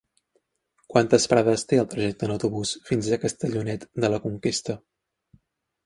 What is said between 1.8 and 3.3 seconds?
el trajecte en autobús fins a